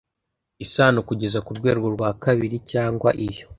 isano 0.65 0.99
kugeza 1.09 1.39
ku 1.45 1.51
rwego 1.57 1.85
rwa 1.95 2.09
kabiri 2.23 2.57
cyangwa 2.71 3.09
iyo 3.27 3.45